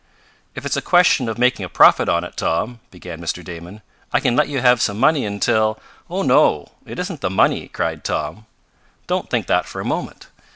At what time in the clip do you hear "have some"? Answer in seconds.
4.59-4.99